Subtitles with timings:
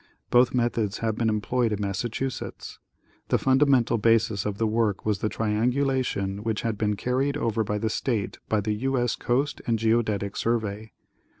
[0.31, 2.79] Both methods have been employed in Massachusetts.
[3.27, 7.63] The funda mental basis of the work was the triangulation which had been carried over
[7.77, 8.97] the state by the U.
[8.97, 9.15] S.
[9.15, 10.93] Coast and Geodetic Survey.